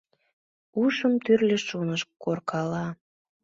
Ушым 0.81 1.13
тӱрлӧ 1.23 1.57
шоныш 1.67 2.01
коркала. 2.23 2.85